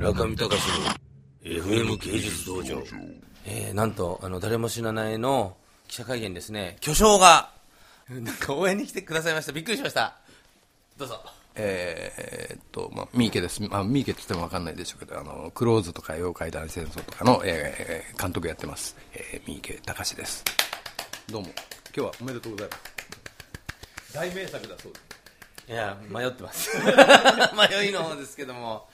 [0.00, 0.54] 村上隆の
[1.44, 2.82] FM 芸術道場。
[3.44, 7.50] えー、なんと、あの、誰も知らないの記者会見ですね、巨匠が、
[8.08, 9.52] なんか応援に来てくださいました。
[9.52, 10.16] びっくりしました。
[10.96, 11.22] どうぞ。
[11.54, 13.62] えーっと、まあ、三池です。
[13.62, 18.96] まあ、三池って言ってもわかんないでしょうけど、あの、クローズとか妖怪大戦争とかの、えー監督やってます。
[19.12, 20.42] えー三池隆です。
[21.30, 21.48] どうも。
[21.94, 24.14] 今日はおめでとうございます。
[24.14, 25.10] 大名作だそうです。
[25.70, 26.70] いや、迷ってます。
[27.54, 28.88] 迷いの方ですけども、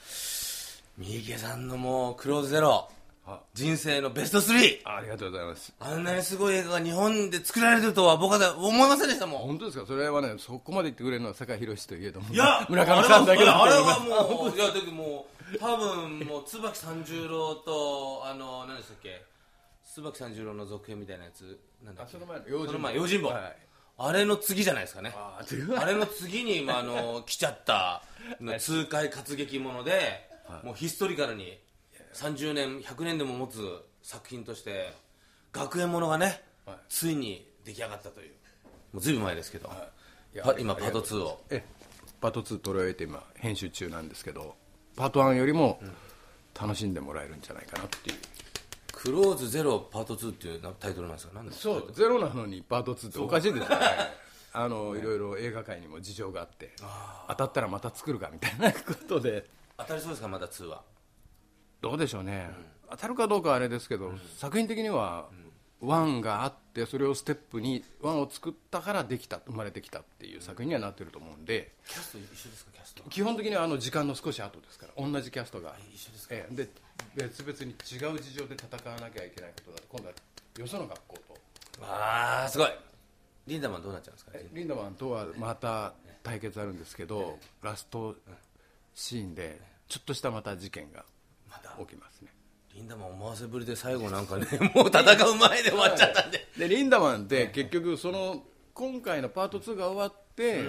[0.97, 2.89] 三池さんのもう、クローズゼロ、
[3.27, 3.41] あ。
[3.53, 4.79] 人生のベスト 3!
[4.85, 5.73] ありがとうございます。
[5.79, 9.41] あんなにすごい映画が日本で作られてるとは僕は思いませんでしたもん。
[9.41, 9.85] 本当ですか？
[9.85, 13.53] それはね、そこまで言ってくれるのは坂井宏といえども、いや、村上さんだけだ。
[13.53, 13.73] とあれ。
[13.75, 19.21] はもう、いや、だけどもう、多分もう、椿三十郎と、あの、何でしたっけ、
[19.93, 23.33] 椿三十郎の続編みたいなやつ、なんだっけ、その前の用心棒。
[23.99, 25.13] あれの次じゃないですかね。
[25.13, 25.43] あ
[25.85, 28.03] れの次に、まあ、あの、来ちゃった、
[28.59, 30.25] 痛快活劇もので、
[30.63, 31.59] もうヒストリカルに、
[32.13, 33.59] 30年、100年でも持つ
[34.01, 34.93] 作品として、
[35.51, 36.77] 学園ものがね、はい。
[36.89, 38.31] ついに出来上がったという。
[38.93, 39.69] もうずいぶん前ですけど、
[40.33, 40.37] い。
[40.37, 41.45] やパ今、パートありがとう2を。
[41.49, 41.63] え
[42.19, 44.55] パート2取り終えて今編集中なんですけど
[44.95, 45.79] パート1よりも
[46.59, 48.17] 楽しんでもらえるんじゃないかなっていう、
[48.91, 51.33] クローズゼロパート2っていうタイトルなんですか？
[51.35, 51.61] 何ですか？
[51.63, 53.85] そうゼロなのにパート2っておかしいですよね。
[54.53, 56.73] あのいろいろ映画界にも事情があって
[57.27, 59.47] 当たったらまた作るかみたいなことで
[59.77, 60.81] 当たりそうですかまだ2は
[61.81, 62.49] どうでしょうね、
[62.89, 65.27] 当たるかどうかはあれですけど、作品的には
[65.81, 73.03] 1があってそれをステップに1を作ったからできた生まれてきたっていう作品にはなってると思うんで、キャスト一緒ですかキャスト。
[73.09, 75.75] 基本的にはあの時間の少し後ですから同じキャストが。
[75.93, 76.35] 一緒ですか。
[76.35, 76.55] ええ。
[76.55, 76.69] で
[77.15, 80.13] 別々に違う事情で戦わなきゃいけないことだと今度は
[80.57, 81.37] よその学校と。
[81.83, 82.69] ああすごい。
[83.45, 88.15] リンダマンどうなっちゃうんですかリンダマンとはまた対決あるんですけどラスト
[88.97, 91.05] シーンでちょっとしたまた事件が
[91.79, 92.33] 起きますね。
[92.73, 96.47] リンダマン思わせぶりで最後なんかねもう戦う前で終わっちゃったんで。
[96.57, 98.43] でリンダマンって結局その
[98.73, 100.65] 今回のパート2が終わって、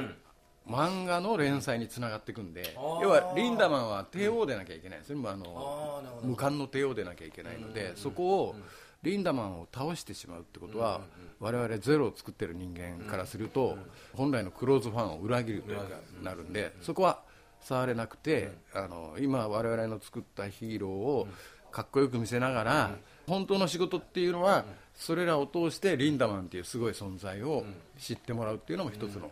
[0.67, 8.57] 漫画の連載につながっていくんで要はリンダマンは帝王でなきゃいけないんですね、ああの無冠の帝王でなきゃいけないので、そこを
[9.03, 11.01] リンダマンを倒してしまうってことは、
[11.41, 13.79] 我々ゼロを作ってる人間からすると、
[14.13, 15.85] 本来のクローズファンを裏切るというか
[16.23, 17.23] なるんで、そこは
[17.61, 21.29] 触れなくて、あの今我々の作ったヒーローを
[21.71, 22.97] かっこよく見せながら、
[23.27, 24.65] 本当の仕事っていうのは、
[24.95, 27.65] それらを通してリンダマンっていうすごい存在を
[27.99, 29.31] 知ってもらうっていうのも一つの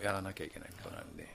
[0.00, 1.28] やらなきゃいけないことなんで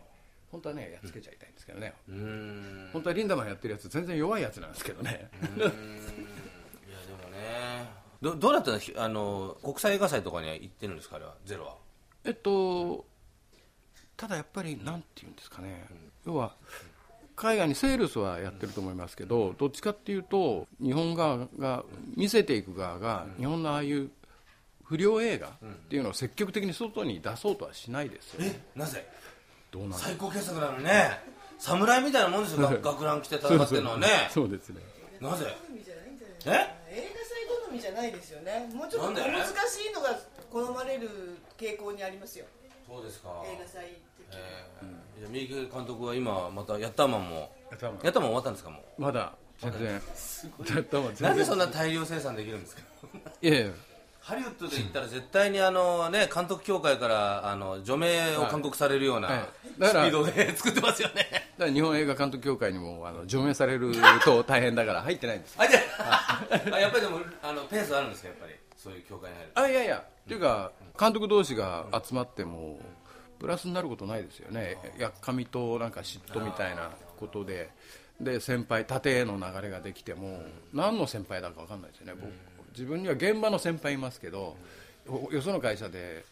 [0.52, 2.90] 本当はねやっつけちゃいたいんですけどね、うーん。
[2.94, 5.72] 本当はリンダマンやってるやつ全然弱いやつなんですけどね、 いやでも
[7.31, 7.90] ね。
[8.22, 8.80] どどうだったの？
[9.03, 11.18] あの国際映画祭とかには行ってるんですか？
[11.18, 11.36] あれは。
[11.46, 11.76] ゼロは。
[12.24, 13.06] えっと
[14.17, 15.85] ただやっぱりなんていうんですかね、
[16.25, 16.53] 要は
[17.35, 21.83] 海外にセールスはやってると思いますけど、どっちかっていうと日本側が
[22.16, 24.09] 見せていく側が、日本のああいう
[24.83, 25.51] 不良映画っ
[25.89, 28.41] ていうのを積極的に外に出そうとはしないですよ。
[28.41, 29.07] ね、えなぜ？
[29.69, 31.19] どうなん最高傑作なのにね。
[31.59, 32.67] 侍みたいなもんですよ。
[32.67, 34.07] 学学ラン着て戦ってるのはね。
[34.31, 34.81] そうですね。
[35.22, 35.45] なぜ？
[35.67, 36.97] 好みじゃないんじゃないえ？
[37.01, 38.69] 映画祭好みじゃないですよね。
[38.73, 39.22] もうちょっと難し
[39.88, 40.17] いのが
[40.49, 41.09] 好まれる
[41.57, 42.45] 傾向にありますよ
[42.88, 43.30] そうですか？
[43.46, 44.00] 映画祭的
[44.31, 47.52] えーじゃあ三池監督は今またヤッターマンも。
[47.72, 48.70] ヤッターマンヤッターマン終わったんですか？
[48.70, 49.02] もう。
[49.02, 49.34] まだ。
[49.59, 49.81] 全然。
[49.92, 50.00] や
[50.81, 51.30] ったもん全然。
[51.30, 52.81] なんでそんな大量生産できるんですか？
[53.42, 53.72] いやいや。
[54.22, 59.40] ハリウッドで言ったら絶対にあのね監督協会からあの除名を勧告されるようなはい。
[59.66, 60.08] スピだから。
[60.09, 61.28] ードで作ってますよね。
[61.58, 63.94] だから日本映画監督協会にもあの除名される
[64.26, 65.56] と大変だから入ってないんです。
[65.58, 66.44] あじゃあ。
[66.74, 68.53] あやっぱりでもあのペースあるんですかやっぱり？
[68.78, 69.52] そういう協会に入る。
[69.56, 69.98] あいやいや。
[70.00, 72.80] っていうか監督同士が集まっても
[73.40, 74.78] プラスになることないですよね。
[74.98, 77.70] やっかみとなんか嫉妬みたいなことで。
[78.20, 80.42] で先輩縦への流れができても
[80.74, 82.14] 何の先輩だか分かんないですよね。
[82.20, 82.32] 僕
[82.72, 84.58] 自分には現場の先輩いますけど
[85.06, 86.26] よよその会社で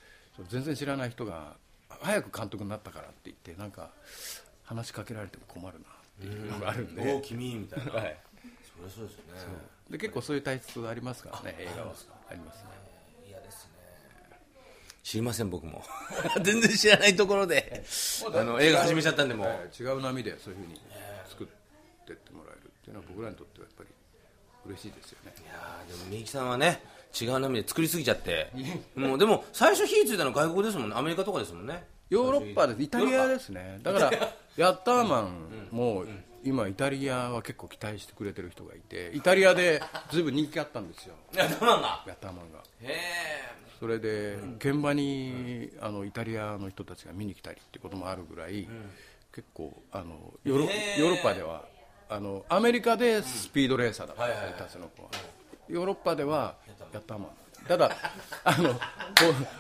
[0.50, 1.54] 全然知らない人が
[2.02, 3.92] 早く監督になったからって言ってなんか
[4.64, 7.14] 話しかけられても困るなっていうのがあるんで。
[7.14, 8.18] おお君みたいな、はい。
[8.42, 11.94] そりゃそうですよねで結構そういう体質ありますからね映画は。
[12.30, 12.64] あります。
[12.64, 12.70] ね
[13.28, 13.72] 嫌ですね。
[15.04, 15.84] 知りません僕も。
[16.42, 17.84] 全然知らないところで。
[18.34, 19.46] あの映画始めちゃったんでも
[19.80, 20.82] 違う波でそういうふうに
[21.30, 21.48] 作っ
[22.06, 23.90] てってもらえるっていうのは僕らにとってはやっぱり
[24.66, 25.34] 嬉しいですよね。
[25.40, 26.82] いやーでもみゆきさんはね
[27.20, 28.52] 違う波で作りすぎちゃって。
[28.96, 30.96] もうでも最初火ついたの外国ですもんね。
[30.98, 31.88] アメリカとかですもんね。
[32.10, 32.82] ヨーロッパです。
[32.82, 33.80] イタリアですね。
[33.84, 34.12] だから
[34.58, 36.06] ヤッターマンも
[36.46, 39.82] 今イタリアは結構期待してくれてる人がいてイタリアで
[40.12, 41.16] ずいぶん人気あったんですよ。
[41.34, 43.66] いや頭がヤッターマンがへえ。
[43.80, 48.68] それで現場にあのイタリアの人たちが見に来たりってこともあるぐらい
[49.34, 50.60] 結構あのヨー
[51.10, 51.66] ロッパでは
[52.08, 54.60] あのアメリカでスピードレーサーだから、はいはいは
[55.68, 56.56] ヨーロッパでは
[56.94, 57.30] やったまん
[57.68, 57.92] ただ
[58.44, 58.80] あのこ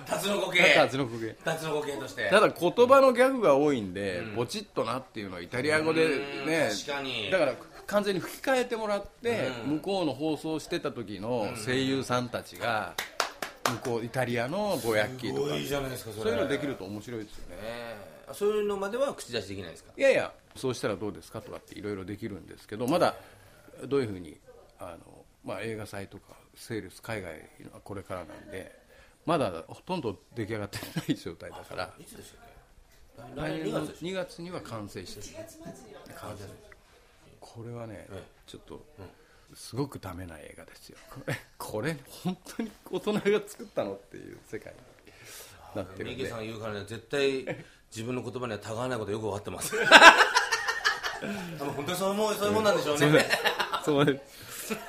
[0.05, 2.29] タツノコう系辰野君タツノコ系として。
[2.29, 6.07] ただ言葉のギャグが多いんで、ポチッとなっていうのはイタリア語で
[6.45, 7.29] ね確かに。
[7.31, 7.53] だから
[7.87, 12.93] 完全に吹き替えてもらって、向こうの放送してた時の声優さんたちが
[13.69, 15.55] 向こうイタリアのボヤッキーとか。
[15.55, 17.55] いいじゃないですかそそういうのできると面白いですよね。
[17.61, 19.91] えーそういうのまでは口出しできないですか？
[19.95, 23.13] いやいやそうしたらどうですかとかっていろいろできるんですけどまだ
[23.85, 24.35] どういうふうに
[24.79, 27.33] あの、まあ、映画祭とかセールス海外
[27.73, 28.71] はこれからなんで
[29.25, 31.93] まだほとんど出来上がってない状態だから。
[31.99, 35.45] いつでしたっけ来来年2年の月でしょ？2月には完成してる。
[36.15, 36.43] 完成
[37.39, 38.85] これはね、えちょっと
[39.53, 40.97] すごくダメな映画ですよ。
[41.09, 44.79] これこれ本当に大人が作ったのっていう世界に
[45.75, 46.15] なってるんで。
[46.15, 47.45] 三池さんが言うからね絶対
[47.91, 49.75] 自分の言葉にはたがわないことよく分かってます。
[51.59, 53.29] 本当にそういうもんそういうもんなんでしょうね。
[53.83, 54.79] そうですも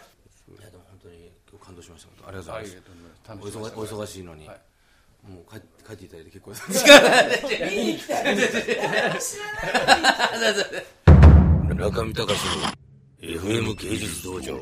[0.89, 2.77] 本当に今日感動しましたありがとうございます。
[3.29, 4.61] 楽お忙しいのに、はい。
[5.31, 6.85] もう帰帰っていただいて結構です。
[7.77, 8.23] 見に来た
[11.75, 12.67] 中見 隆の
[13.21, 14.61] FM 芸術道場